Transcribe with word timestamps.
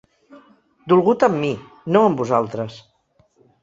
Dolgut 0.93 1.27
amb 1.29 1.39
mi, 1.43 1.53
no 1.93 2.05
amb 2.09 2.25
vosaltres. 2.27 2.85